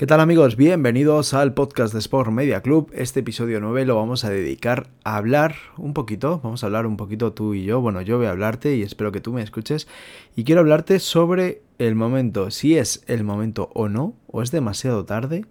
[0.00, 0.56] ¿Qué tal amigos?
[0.56, 2.90] Bienvenidos al podcast de Sport Media Club.
[2.94, 6.96] Este episodio 9 lo vamos a dedicar a hablar un poquito, vamos a hablar un
[6.96, 9.88] poquito tú y yo, bueno yo voy a hablarte y espero que tú me escuches
[10.34, 15.04] y quiero hablarte sobre el momento, si es el momento o no, o es demasiado
[15.04, 15.44] tarde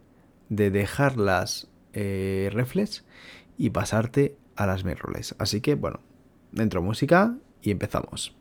[0.50, 3.06] de dejar las eh, reflex
[3.56, 5.36] y pasarte a las mirrorless.
[5.38, 6.00] Así que bueno,
[6.52, 8.36] dentro música y empezamos.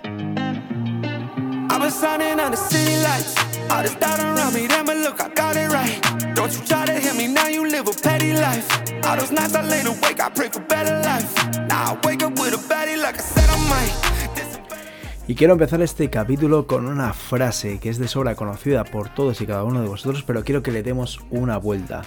[15.27, 19.41] Y quiero empezar este capítulo con una frase que es de sobra conocida por todos
[19.41, 22.03] y cada uno de vosotros, pero quiero que le demos una vuelta.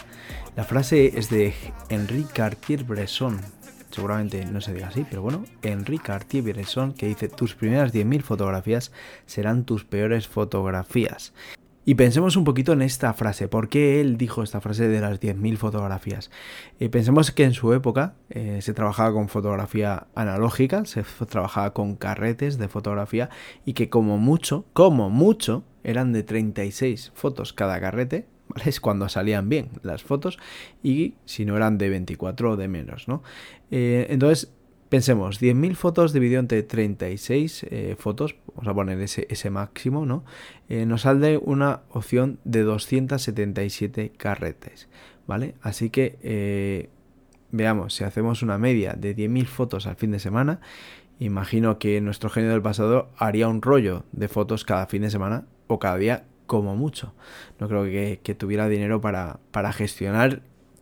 [0.55, 1.53] La frase es de
[1.89, 3.39] Henri Cartier-Bresson,
[3.91, 8.91] seguramente no se diga así, pero bueno, Enrique Cartier-Bresson que dice tus primeras 10.000 fotografías
[9.25, 11.33] serán tus peores fotografías.
[11.83, 13.47] Y pensemos un poquito en esta frase.
[13.47, 16.29] ¿Por qué él dijo esta frase de las 10.000 fotografías?
[16.79, 21.95] Eh, pensemos que en su época eh, se trabajaba con fotografía analógica, se trabajaba con
[21.95, 23.29] carretes de fotografía
[23.65, 28.27] y que como mucho, como mucho, eran de 36 fotos cada carrete,
[28.65, 30.37] es cuando salían bien las fotos
[30.83, 33.23] y si no eran de 24 o de menos, ¿no?
[33.71, 34.53] Eh, entonces,
[34.91, 40.25] pensemos, 10.000 fotos dividido entre 36 eh, fotos, vamos a poner ese, máximo, ¿no?
[40.67, 44.89] Eh, nos sale una opción de 277 carretes,
[45.25, 45.55] ¿vale?
[45.61, 46.89] Así que,
[47.51, 50.59] veamos, si hacemos una media de 10.000 fotos al fin de semana,
[51.19, 55.45] imagino que nuestro genio del pasado haría un rollo de fotos cada fin de semana
[55.67, 57.13] o cada día como mucho.
[57.59, 59.39] No creo que, tuviera dinero para,
[59.71, 60.41] gestionar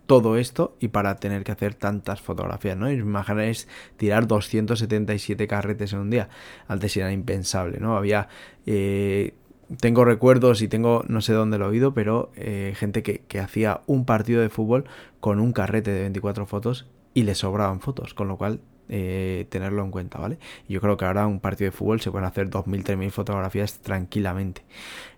[0.09, 2.91] todo esto y para tener que hacer tantas fotografías, ¿no?
[2.91, 6.29] Imagináis tirar 277 carretes en un día.
[6.67, 7.95] Antes era impensable, ¿no?
[7.95, 8.27] Había...
[8.65, 9.35] Eh,
[9.79, 13.81] tengo recuerdos y tengo, no sé dónde lo he oído, pero eh, gente que, hacía
[13.85, 14.85] un partido de fútbol
[15.19, 19.83] con un carrete de 24 fotos y le sobraban fotos, con lo cual eh, tenerlo
[19.83, 20.39] en cuenta, ¿vale?
[20.67, 24.63] Yo creo que ahora un partido de fútbol se pueden hacer 2.000, 3.000 fotografías tranquilamente.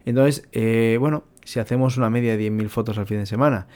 [0.03, 0.49] Entonces,
[0.99, 3.67] bueno, si hacemos una media de 10.000 fotos al fin de semana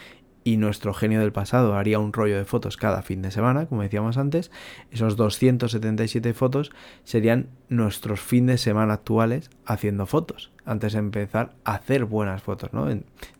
[0.46, 3.82] y nuestro genio del pasado haría un rollo de fotos cada fin de semana, como
[3.82, 4.52] decíamos antes,
[4.92, 6.72] esos 277 fotos
[7.04, 12.72] serían nuestros fines de semana actuales haciendo fotos, antes de empezar a hacer buenas fotos,
[12.74, 12.88] ¿no?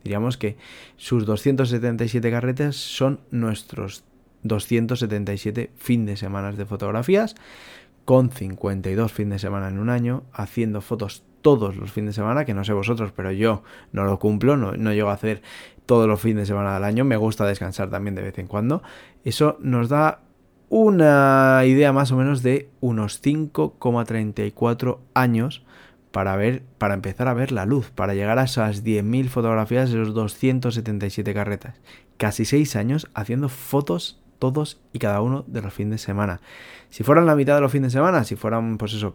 [0.02, 0.56] Diríamos que
[0.96, 4.02] sus 277 carretes son nuestros
[4.42, 7.36] 277 fin de semana de fotografías,
[8.04, 12.44] con 52 fin de semana en un año, haciendo fotos todos los fines de semana,
[12.44, 13.62] que no sé vosotros, pero yo
[13.92, 15.42] no lo cumplo, no, no llego a hacer
[15.86, 18.82] todos los fines de semana del año, me gusta descansar también de vez en cuando.
[19.22, 20.22] Eso nos da
[20.70, 25.64] una idea más o menos de unos 5,34 años
[26.10, 29.98] para ver, para empezar a ver la luz, para llegar a esas 10.000 fotografías de
[29.98, 31.80] los 277 carretas.
[32.16, 36.40] Casi 6 años haciendo fotos todos y cada uno de los fines de semana.
[36.90, 39.14] Si fueran la mitad de los fines de semana, si fueran, pues eso,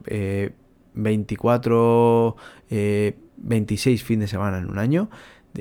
[0.94, 2.36] 24,
[2.70, 5.10] eh, 26 eh, fines de semana en un año,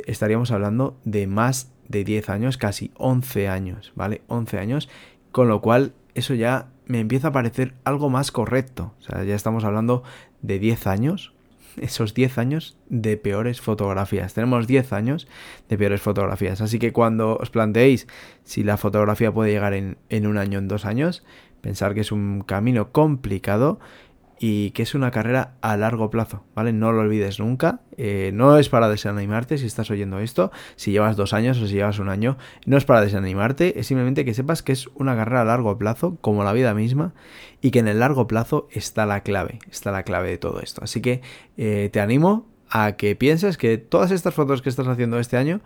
[0.06, 4.22] estaríamos hablando de más de 10 años, casi 11 años, ¿vale?
[4.28, 4.88] 11 años,
[5.32, 8.94] con lo cual eso ya me empieza a parecer algo más correcto.
[9.00, 10.02] O sea, ya estamos hablando
[10.42, 11.32] de 10 años
[11.76, 14.34] esos 10 años de peores fotografías.
[14.34, 15.28] Tenemos 10 años
[15.68, 16.60] de peores fotografías.
[16.60, 18.06] Así que cuando os planteéis
[18.44, 21.24] si la fotografía puede llegar en, en un año, en dos años,
[21.60, 23.78] pensar que es un camino complicado
[24.42, 26.72] y que es una carrera a largo plazo, ¿vale?
[26.72, 27.80] No lo olvides nunca.
[27.98, 31.74] Eh, no es para desanimarte si estás oyendo esto, si llevas dos años o si
[31.74, 32.38] llevas un año.
[32.64, 36.16] No es para desanimarte, es simplemente que sepas que es una carrera a largo plazo,
[36.22, 37.12] como la vida misma,
[37.60, 40.82] y que en el largo plazo está la clave, está la clave de todo esto.
[40.82, 41.20] Así que
[41.58, 45.60] eh, te animo a que pienses que todas estas fotos que estás haciendo este año,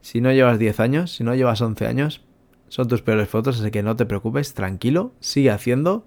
[0.00, 2.24] si no llevas 10 años, si no llevas 11 años,
[2.68, 6.06] son tus peores fotos, así que no te preocupes, tranquilo, sigue haciendo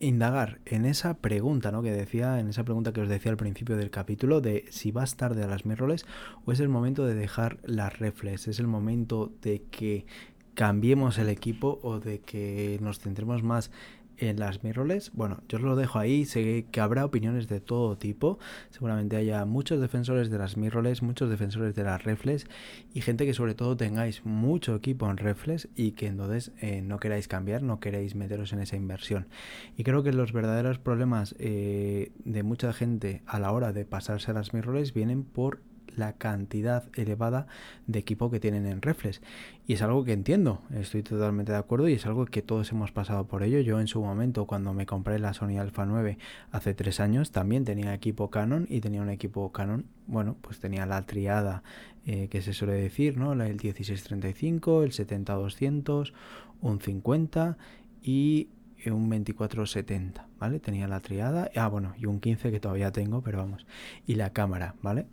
[0.00, 1.82] indagar en esa pregunta, ¿no?
[1.82, 5.16] Que decía, en esa pregunta que os decía al principio del capítulo, de si vas
[5.16, 6.06] tarde a las mirrorless
[6.44, 10.06] o es el momento de dejar las reflex, es el momento de que
[10.54, 13.70] cambiemos el equipo o de que nos centremos más
[14.18, 17.96] en las mirrorless, bueno, yo os lo dejo ahí, sé que habrá opiniones de todo
[17.96, 18.38] tipo,
[18.70, 22.46] seguramente haya muchos defensores de las mirrorless, muchos defensores de las reflex
[22.92, 26.98] y gente que sobre todo tengáis mucho equipo en reflex y que entonces eh, no
[26.98, 29.28] queráis cambiar, no queréis meteros en esa inversión.
[29.76, 34.30] Y creo que los verdaderos problemas eh, de mucha gente a la hora de pasarse
[34.30, 35.60] a las mirrorless vienen por
[35.96, 37.46] la cantidad elevada
[37.86, 39.20] de equipo que tienen en reflex.
[39.66, 42.92] Y es algo que entiendo, estoy totalmente de acuerdo y es algo que todos hemos
[42.92, 43.60] pasado por ello.
[43.60, 46.18] Yo en su momento, cuando me compré la Sony Alpha 9
[46.50, 50.86] hace tres años, también tenía equipo Canon y tenía un equipo Canon, bueno, pues tenía
[50.86, 51.62] la triada
[52.06, 53.32] eh, que se suele decir, ¿no?
[53.32, 56.12] El 1635, el 70-200,
[56.60, 57.58] un 50
[58.02, 58.48] y
[58.86, 60.60] un 2470, ¿vale?
[60.60, 63.66] Tenía la triada, ah, bueno, y un 15 que todavía tengo, pero vamos,
[64.06, 65.06] y la cámara, ¿vale?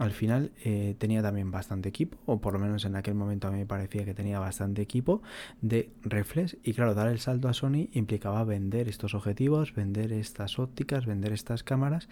[0.00, 3.50] Al final eh, tenía también bastante equipo, o por lo menos en aquel momento a
[3.50, 5.20] mí me parecía que tenía bastante equipo
[5.60, 6.56] de reflex.
[6.62, 11.34] Y claro, dar el salto a Sony implicaba vender estos objetivos, vender estas ópticas, vender
[11.34, 12.08] estas cámaras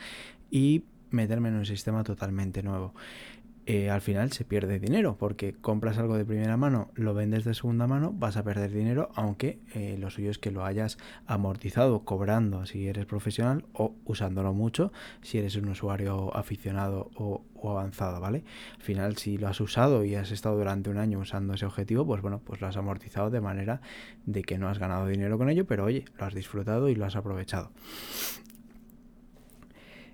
[0.50, 2.94] y meterme en un sistema totalmente nuevo.
[3.70, 7.52] Eh, al final se pierde dinero porque compras algo de primera mano, lo vendes de
[7.52, 12.02] segunda mano, vas a perder dinero, aunque eh, lo suyo es que lo hayas amortizado
[12.06, 18.42] cobrando si eres profesional o usándolo mucho si eres un usuario aficionado o, avanzado, ¿vale?
[18.76, 22.06] Al final si lo has usado y has estado durante un año usando ese objetivo,
[22.06, 23.82] pues bueno, pues lo has amortizado de manera
[24.24, 27.04] de que no has ganado dinero con ello, pero oye, lo has disfrutado y lo
[27.04, 27.70] has aprovechado.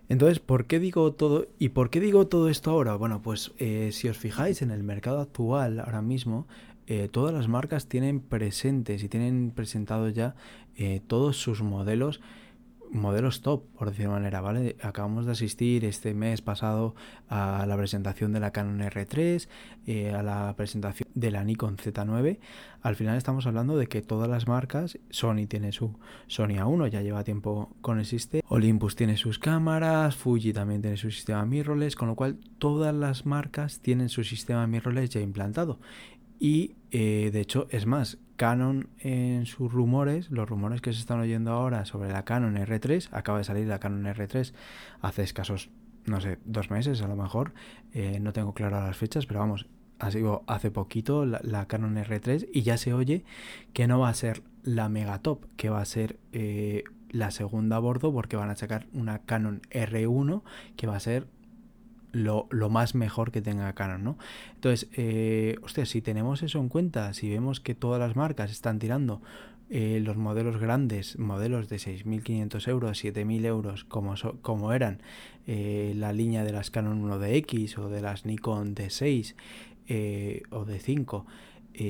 [0.08, 2.94] Entonces, ¿por qué digo todo y por qué digo todo esto ahora?
[2.96, 6.46] Bueno, pues eh, si os fijáis en el mercado actual ahora mismo,
[6.86, 10.34] eh, todas las marcas tienen presentes y tienen presentados ya
[10.76, 12.20] eh, todos sus modelos
[12.90, 14.76] modelos top, por decir de manera, ¿vale?
[14.82, 16.94] Acabamos de asistir este mes pasado
[17.28, 19.48] a la presentación de la Canon R3,
[20.14, 22.38] a la presentación de la Nikon Z9.
[22.82, 27.00] Al final estamos hablando de que todas las marcas, Sony tiene su Sony A1, ya
[27.00, 31.96] lleva tiempo con el sistema, Olympus tiene sus cámaras, Fuji también tiene su sistema mirrorless,
[31.96, 35.80] con lo cual todas las marcas tienen su sistema mirrorless ya implantado.
[36.44, 41.18] Y eh, de hecho, es más, Canon en sus rumores, los rumores que se están
[41.18, 44.52] oyendo ahora sobre la Canon R3, acaba de salir la Canon R3
[45.00, 45.70] hace escasos,
[46.04, 47.54] no sé, dos meses a lo mejor,
[47.94, 49.68] eh, no tengo claras las fechas, pero vamos,
[49.98, 53.24] ha sido hace poquito la, Canon R3 y ya se oye
[53.72, 57.78] que no va a ser la Megatop, que va a ser eh, la segunda a
[57.78, 60.42] bordo porque van a sacar una Canon R1
[60.76, 61.26] que va a ser
[62.14, 64.18] lo, más mejor que tenga Canon, ¿no?
[64.54, 68.78] Entonces, eh, hostia, si tenemos eso en cuenta, si vemos que todas las marcas están
[68.78, 69.20] tirando
[69.70, 75.00] eh, los modelos grandes, modelos de 6.500 euros, 7.000 euros, como, como eran
[75.46, 79.34] eh, la línea de las Canon 1DX o de las Nikon D6
[79.88, 81.24] eh, o D5,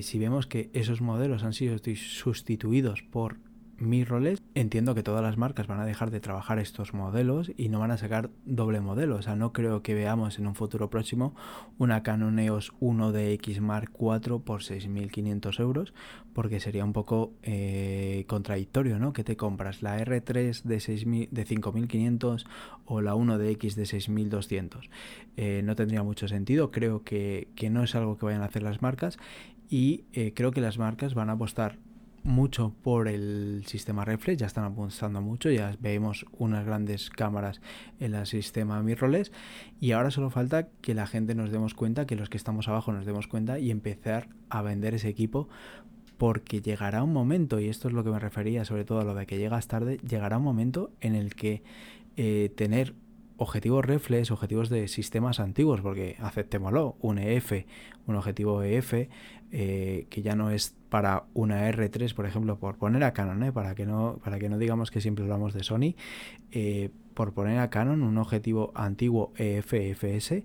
[0.00, 3.36] si vemos que esos modelos han sido sustituidos por
[3.78, 7.78] mirrorless, entiendo que todas las marcas van a dejar de trabajar estos modelos y no
[7.80, 9.16] van a sacar doble modelo.
[9.16, 11.34] O sea, no creo que veamos en un futuro próximo
[11.78, 15.94] una Canon EOS 1 X Mark IV por 6.500 euros,
[16.32, 19.12] porque sería un poco eh, contradictorio, ¿no?
[19.12, 22.44] Que te compras la R3 de, de 5.500
[22.86, 24.88] o la 1 X de 6.200.
[25.36, 26.70] Eh, no tendría mucho sentido.
[26.70, 29.18] Creo que, no es algo que vayan a hacer las marcas
[29.68, 31.78] y eh, creo que las marcas van a apostar
[32.24, 37.60] mucho por el sistema reflex, ya están avanzando mucho, ya vemos unas grandes cámaras
[38.00, 39.30] en el sistema mirrorless
[39.78, 42.92] y ahora solo falta que la gente nos demos cuenta, que los que estamos abajo
[42.92, 45.48] nos demos cuenta y empezar a vender ese equipo
[46.16, 49.14] porque llegará un momento, y esto es lo que me refería sobre todo a lo
[49.14, 51.62] de que llegas tarde, llegará un momento en el que
[52.16, 52.94] eh, tener
[53.36, 57.64] objetivos reflex, objetivos de sistemas antiguos, porque aceptémoslo, un EF,
[58.06, 59.08] un objetivo EF,
[59.56, 63.52] eh, que ya no es para una R3, por ejemplo, por poner a Canon, ¿eh?
[63.52, 64.18] para, que no,
[64.58, 65.94] digamos que siempre hablamos de Sony,
[66.50, 70.42] eh, por poner a Canon un objetivo antiguo EF, EFS,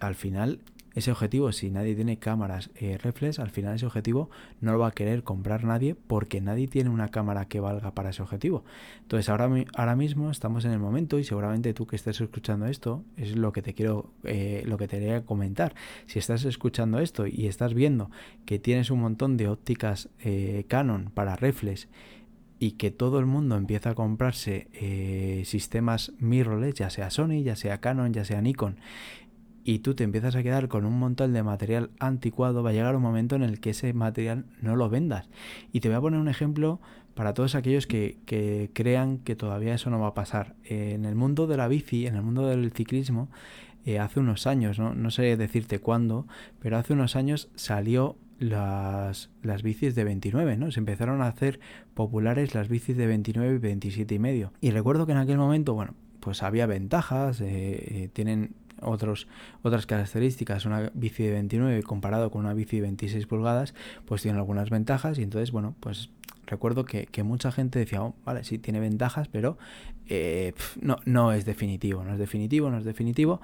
[0.00, 0.58] al final
[0.98, 4.88] ese objetivo, si nadie tiene cámaras eh, reflex, al final ese objetivo no lo va
[4.88, 8.64] a querer comprar nadie porque nadie tiene una cámara que valga para ese objetivo.
[9.02, 13.02] Entonces ahora, ahora mismo estamos en el momento y seguramente tú que estés escuchando esto
[13.16, 15.74] es lo que te quiero, eh, lo que te quería comentar.
[16.06, 18.10] Si estás escuchando esto y estás viendo
[18.44, 21.88] que tienes un montón de ópticas eh, Canon para reflex
[22.58, 27.56] y que todo el mundo empieza a comprarse eh, sistemas mirrorless, ya sea Sony, ya
[27.56, 28.76] sea Canon, ya sea Nikon,
[29.68, 32.96] y tú te empiezas a quedar con un montón de material anticuado, va a llegar
[32.96, 35.28] un momento en el que ese material no lo vendas.
[35.72, 36.80] Y te voy a poner un ejemplo
[37.12, 38.16] para todos aquellos que,
[38.72, 40.54] crean que todavía eso no va a pasar.
[40.64, 43.28] en el mundo de la bici, en el mundo del ciclismo,
[43.84, 44.94] eh, hace unos años, ¿no?
[44.94, 46.26] no sé decirte cuándo,
[46.60, 50.70] pero hace unos años salió las, las bicis de 29, ¿no?
[50.72, 51.60] Se empezaron a hacer
[51.92, 54.50] populares las bicis de 29 y 27 y medio.
[54.62, 59.28] Y recuerdo que en aquel momento, bueno, pues había ventajas, eh, eh, tienen otros,
[59.62, 60.64] otras características.
[60.66, 65.18] Una bici de 29 comparado con una bici de 26 pulgadas, pues tiene algunas ventajas
[65.18, 66.10] y entonces, bueno, pues
[66.46, 69.58] recuerdo que, mucha gente decía, oh, vale, sí, tiene ventajas, pero
[70.06, 73.40] eh, no, no es definitivo, no es definitivo, no es definitivo.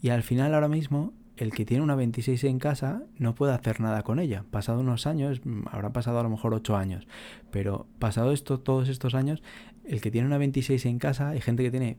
[0.00, 3.80] Y al final ahora mismo el que tiene una 26 en casa no puede hacer
[3.80, 4.44] nada con ella.
[4.50, 7.06] Pasado unos años, habrá pasado a lo mejor 8 años,
[7.50, 9.42] pero pasado esto, todos estos años,
[9.84, 11.98] el que tiene una 26 en casa, hay gente que tiene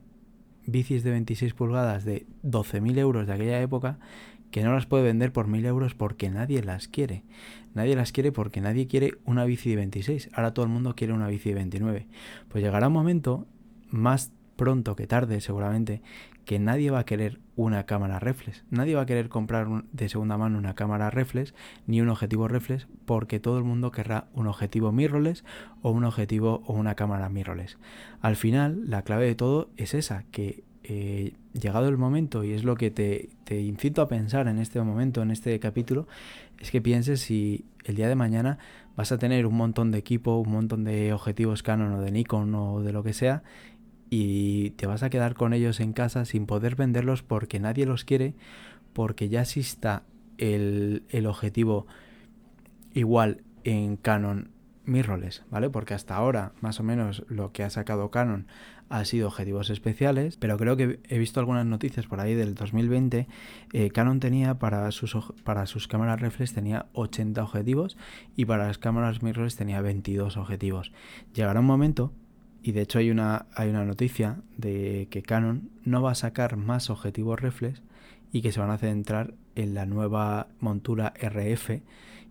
[0.65, 3.99] bicis de 26 pulgadas de 12.000 euros de aquella época
[4.51, 7.23] que no las puede vender por 1.000 euros porque nadie las quiere.
[7.73, 10.29] Nadie las quiere porque nadie quiere una bici de 26.
[10.33, 12.07] Ahora todo el mundo quiere una bici de 29.
[12.49, 13.47] Pues llegará un momento,
[13.89, 16.03] más pronto que tarde seguramente,
[16.45, 18.63] que nadie va a querer una cámara reflex.
[18.69, 21.53] Nadie va a querer comprar de segunda mano una cámara reflex
[21.87, 25.43] ni un objetivo reflex porque todo el mundo querrá un objetivo mirrorless
[25.81, 27.77] o un objetivo o una cámara mirrorless.
[28.21, 32.65] Al final, la clave de todo es esa, que eh, llegado el momento, y es
[32.65, 36.07] lo que te, te incito a pensar en este momento, en este capítulo,
[36.59, 38.57] es que pienses si el día de mañana
[38.95, 42.53] vas a tener un montón de equipo, un montón de objetivos Canon o de Nikon
[42.55, 43.43] o de lo que sea,
[44.15, 48.03] y te vas a quedar con ellos en casa sin poder venderlos porque nadie los
[48.05, 48.35] quiere,
[48.93, 50.03] porque ya exista
[50.37, 51.87] el, el objetivo
[52.93, 54.51] igual en Canon
[54.85, 55.71] mirrorless, ¿vale?
[55.71, 58.45] Porque hasta ahora, más o menos, lo que ha sacado Canon
[58.87, 63.27] ha sido objetivos especiales, pero creo que he visto algunas noticias por ahí del 2020.
[63.71, 67.97] Eh, Canon tenía para sus, para sus cámaras reflex tenía 80 objetivos
[68.35, 70.91] y para las cámaras mirrorless tenía 22 objetivos.
[71.33, 72.13] Llegará un momento
[72.63, 76.55] y de hecho hay una, hay una noticia de que Canon no va a sacar
[76.55, 77.83] más objetivos reflex
[78.31, 81.81] y que se van a centrar en la nueva montura RF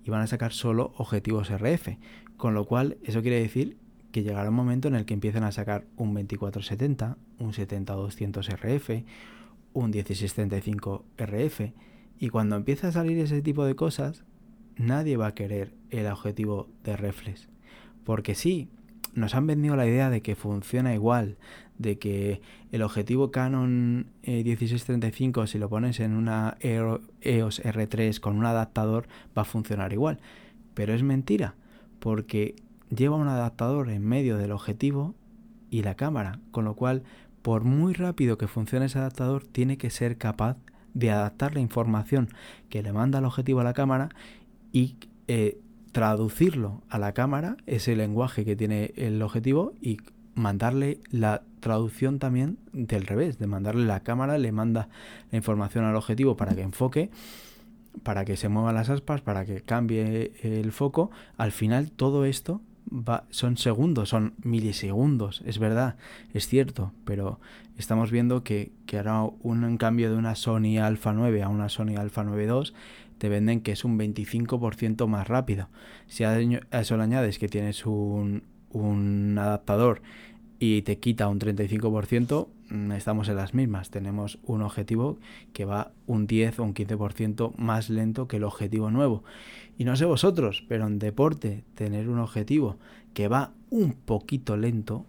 [0.05, 1.99] y van a sacar solo objetivos RF.
[2.39, 3.77] Con lo cual, eso quiere decir
[4.11, 9.05] que llegará un momento en el que empiecen a sacar un 2470, un 70-200 RF,
[9.75, 11.61] un 1635 RF.
[12.19, 14.25] Y cuando empieza a salir ese tipo de cosas,
[14.77, 17.49] nadie va a querer el objetivo de reflex.
[18.05, 18.71] Porque sí,
[19.15, 21.37] nos han vendido la idea de que funciona igual,
[21.79, 22.41] de que
[22.71, 29.09] el objetivo Canon 1635 eh, si lo pones en una EOS R3 con un adaptador
[29.37, 30.21] va a funcionar igual.
[30.75, 31.55] Pero es mentira,
[31.99, 32.57] porque
[32.95, 35.15] lleva un adaptador en medio del objetivo
[35.71, 37.03] y la cámara, con lo cual
[37.43, 40.57] por muy rápido que funcione ese adaptador tiene que ser capaz
[40.95, 42.29] de adaptar la información
[42.69, 44.11] que le manda el objetivo a la cámara
[44.73, 44.97] y
[45.29, 45.59] eh,
[45.93, 49.99] traducirlo a la cámara, ese lenguaje que tiene el objetivo, y
[50.35, 54.89] mandarle la traducción también del revés, de mandarle la cámara, le manda
[55.31, 57.11] la información al objetivo para que enfoque,
[58.03, 61.11] para que se muevan las aspas, para que cambie el foco.
[61.37, 65.97] Al final todo esto va, son segundos, son milisegundos, es verdad,
[66.33, 67.39] es cierto, pero
[67.77, 71.97] estamos viendo que, que ahora un cambio de una Sony Alpha 9 a una Sony
[71.99, 72.73] Alpha 9 II
[73.23, 75.69] te venden que es un 25% más rápido.
[76.09, 78.43] Si a eso le añades que tienes un,
[79.39, 80.03] adaptador
[80.59, 83.91] y te quita un 35%, mm, estamos en las mismas.
[83.91, 85.21] Tenemos un objetivo
[85.53, 89.23] que va un 10 o un 15% más lento que el objetivo nuevo.
[89.79, 92.79] Y no sé vosotros, pero en deporte tener un objetivo
[93.15, 95.07] que va un poquito lento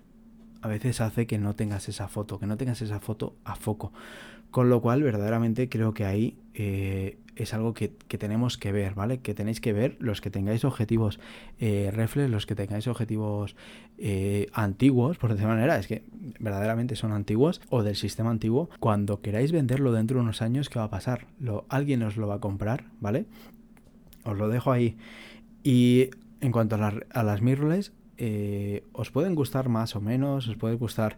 [0.61, 3.91] a veces hace que no tengas esa foto, que no tengas esa foto a foco.
[4.51, 9.19] Con lo cual, verdaderamente creo que ahí eh, es algo que, tenemos que ver, ¿vale?
[9.19, 11.19] Que tenéis que ver los que tengáis objetivos
[11.59, 13.55] eh, reflex, los que tengáis objetivos
[13.97, 16.03] eh, antiguos, por decirlo manera, es que
[16.39, 18.69] verdaderamente son antiguos o del sistema antiguo.
[18.79, 21.27] Cuando queráis venderlo dentro de unos años, ¿qué va a pasar?
[21.39, 23.25] Lo, alguien os lo va a comprar, ¿vale?
[24.23, 24.95] Os lo dejo ahí.
[25.63, 26.09] Y
[26.41, 27.91] en cuanto a, a las mirrorless,
[28.93, 31.17] os pueden gustar más o menos, os puede gustar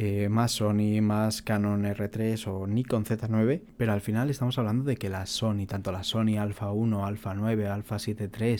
[0.00, 4.96] eh, más Sony, más Canon R3 o Nikon Z9, pero al final estamos hablando de
[4.96, 8.58] que la Sony, tanto la Sony Alpha 1, Alpha 9, Alpha 7 III,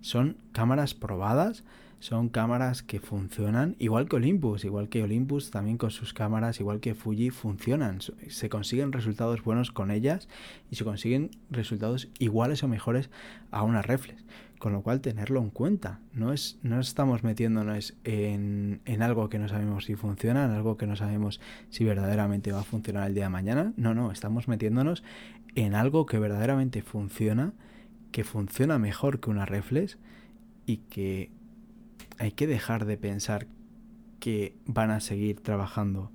[0.00, 1.62] son cámaras probadas,
[2.00, 6.80] son cámaras que funcionan igual que Olympus, igual que Olympus también con sus cámaras, igual
[6.80, 8.00] que Fuji, funcionan.
[8.26, 10.26] Se consiguen resultados buenos con ellas
[10.68, 13.08] y se consiguen resultados iguales o mejores
[13.52, 14.24] a una reflex.
[14.62, 15.98] Con lo cual tenerlo en cuenta.
[16.12, 20.76] No, es, no estamos metiéndonos en, en algo que no sabemos si funciona, en algo
[20.76, 21.40] que no sabemos
[21.70, 23.72] si verdaderamente va a funcionar el día de mañana.
[23.76, 25.02] No, no, estamos metiéndonos
[25.56, 27.54] en algo que verdaderamente funciona,
[28.12, 29.98] que funciona mejor que una reflex
[30.64, 31.32] y que
[32.20, 33.48] hay que dejar de pensar
[34.20, 36.12] que van a seguir trabajando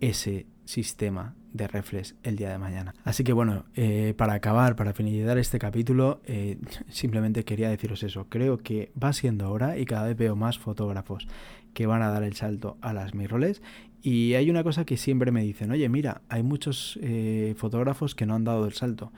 [0.00, 2.94] ese sistema de reflex el día de mañana.
[3.04, 6.58] Así que bueno, eh, para acabar, para finalizar este capítulo, eh,
[6.88, 8.26] simplemente quería deciros eso.
[8.28, 11.26] Creo que va siendo hora y cada vez veo más fotógrafos
[11.74, 13.62] que van a dar el salto a las mirrorless.
[14.00, 18.24] Y hay una cosa que siempre me dicen, oye, mira, hay muchos eh, fotógrafos que
[18.24, 19.12] no han dado el salto.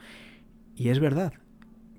[0.75, 1.33] Y es verdad,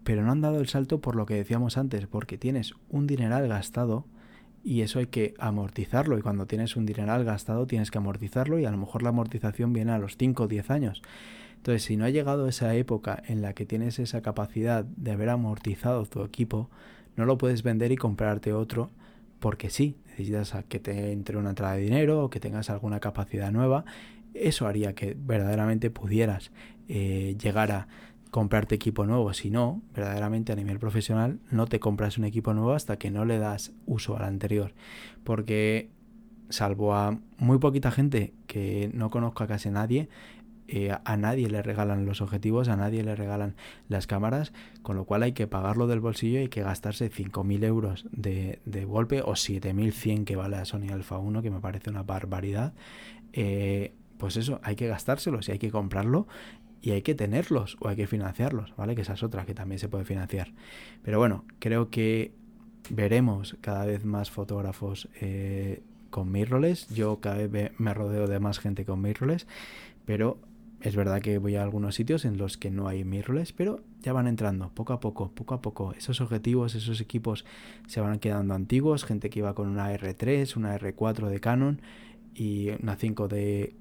[0.03, 3.47] pero no han dado el salto por lo que decíamos antes, porque tienes un dineral
[3.49, 4.05] gastado
[4.65, 8.65] y eso hay que amortizarlo y cuando tienes un dineral gastado tienes que amortizarlo y
[8.65, 11.03] a lo mejor la amortización viene a los 5 o 10 años.
[11.57, 15.29] Entonces, si no ha llegado esa época en la que tienes esa capacidad de haber
[15.29, 16.71] amortizado tu equipo,
[17.17, 18.91] no lo puedes vender y comprarte otro
[19.39, 23.53] porque sí, necesitas que te entre una entrada de dinero o que tengas alguna capacidad
[23.53, 23.85] nueva.
[24.33, 26.51] Eso haría que verdaderamente pudieras
[26.89, 27.89] eh, llegar a
[28.35, 29.33] comprarte equipo nuevo.
[29.33, 33.25] Si no, verdaderamente a nivel profesional, no te compras un equipo nuevo hasta que no
[33.25, 34.75] le das uso al anterior.
[35.23, 35.89] Porque
[36.49, 40.09] salvo a muy poquita gente que no conozca casi nadie,
[40.67, 43.55] eh, a nadie le regalan los objetivos, a nadie le regalan
[43.89, 47.63] las cámaras, con lo cual hay que pagarlo del bolsillo y hay que gastarse 5.000
[47.63, 51.89] euros de, de, golpe o 7.100 que vale la Sony Alpha 1, que me parece
[51.89, 52.75] una barbaridad.
[53.33, 56.27] Eh, pues eso, hay que gastárselos y hay que comprarlo
[56.85, 58.95] y hay que tenerlos o hay que financiarlos, ¿vale?
[58.95, 60.53] Que esa es otra que también se puede financiar.
[61.03, 62.35] Pero bueno, creo que
[62.91, 66.89] veremos cada vez más fotógrafos eh, con mirrorless.
[66.89, 69.47] Yo cada vez me rodeo de más gente con mirrorless,
[70.05, 70.37] pero
[70.83, 74.13] es verdad que voy a algunos sitios en los que no hay mirrorless, pero ya
[74.13, 75.95] van entrando poco a poco, poco a poco.
[75.95, 77.47] Esos objetivos, esos equipos
[77.87, 79.05] se van quedando antiguos.
[79.05, 81.81] Gente que iba con una R3, una R4 de Canon
[82.35, 83.75] y una 5 de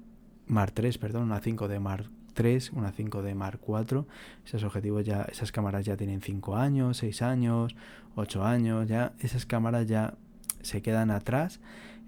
[0.46, 4.06] Mark 3, perdón, una 5 de Mark 3, una 5D Mark 4.
[4.44, 7.74] Esos objetivos ya, esas cámaras ya tienen 5 años, 6 años,
[8.16, 10.14] 8 años, ya esas cámaras ya
[10.60, 11.60] se quedan atrás.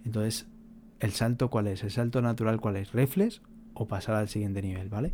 [0.04, 0.46] Entonces,
[1.00, 1.82] ¿el salto cuál es?
[1.82, 2.92] ¿El salto natural cuál es?
[2.92, 3.40] ¿Reflex
[3.74, 5.12] o pasar al siguiente nivel, ¿vale?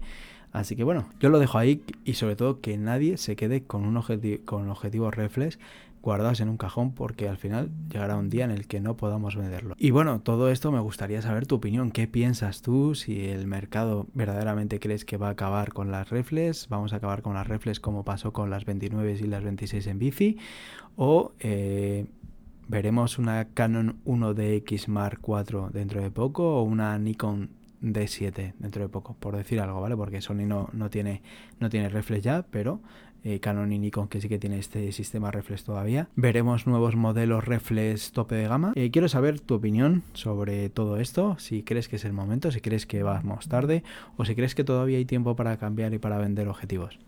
[0.52, 3.84] Así que bueno, yo lo dejo ahí y sobre todo que nadie se quede con
[3.84, 5.58] un objetivo, con objetivos reflex
[6.02, 9.36] guardados en un cajón porque al final llegará un día en el que no podamos
[9.36, 9.74] venderlo.
[9.78, 11.92] Y bueno, todo esto me gustaría saber tu opinión.
[11.92, 12.94] ¿Qué piensas tú?
[12.94, 17.22] Si el mercado verdaderamente crees que va a acabar con las reflex, vamos a acabar
[17.22, 20.38] con las reflex como pasó con las 29 y las 26 en bici,
[20.96, 22.06] o eh,
[22.68, 27.50] veremos una Canon 1DX Mark IV dentro de poco o una Nikon
[27.82, 29.96] D7 dentro de poco, por decir algo, ¿vale?
[29.96, 31.22] Porque Sony no, no tiene,
[31.58, 32.80] no tiene ya, pero
[33.24, 36.08] eh, Canon y Nikon que sí que tiene este sistema reflex todavía.
[36.16, 38.72] Veremos nuevos modelos reflex tope de gama.
[38.74, 42.60] Eh, quiero saber tu opinión sobre todo esto, si crees que es el momento, si
[42.60, 43.82] crees que vamos tarde
[44.16, 46.98] o si crees que todavía hay tiempo para cambiar y para vender objetivos.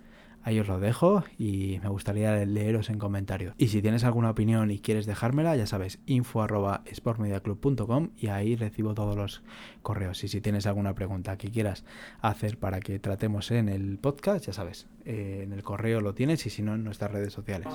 [0.44, 3.54] Ahí os lo dejo y me gustaría leeros en comentarios.
[3.56, 8.54] Y si tienes alguna opinión y quieres dejármela, ya sabes, info arroba sportmediaclub.com y ahí
[8.54, 9.42] recibo todos los
[9.82, 10.22] correos.
[10.22, 11.84] Y si tienes alguna pregunta que quieras
[12.20, 16.44] hacer para que tratemos en el podcast, ya sabes, eh, en el correo lo tienes
[16.44, 17.68] y si no en nuestras redes sociales.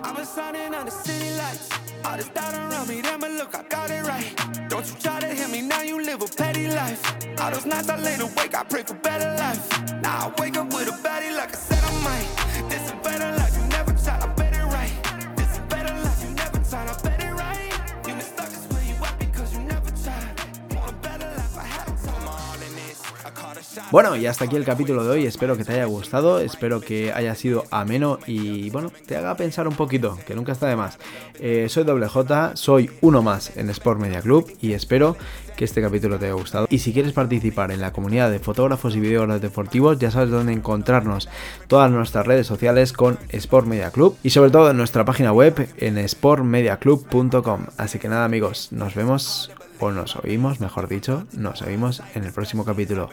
[23.91, 25.25] Bueno, y hasta aquí el capítulo de hoy.
[25.25, 29.67] Espero que te haya gustado, espero que haya sido ameno y bueno, te haga pensar
[29.67, 30.99] un poquito, que nunca está de más.
[31.39, 35.17] Eh, soy Doble J, soy uno más en Sport Media Club y espero
[35.58, 36.67] que este capítulo te haya gustado.
[36.69, 40.54] Y si quieres participar en la comunidad de fotógrafos y videógrafos deportivos, ya sabes dónde
[40.54, 41.28] encontrarnos
[41.67, 45.67] todas nuestras redes sociales con Sport Media Club y sobre todo en nuestra página web
[45.78, 47.65] en sportmediaclub.com.
[47.78, 52.34] Así que nada amigos, nos vemos o nos oímos, mejor dicho, nos oímos en el
[52.34, 53.10] próximo capítulo.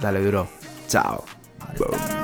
[0.00, 0.48] Dale, duro.
[0.88, 1.24] Chao.
[1.78, 2.22] Bye.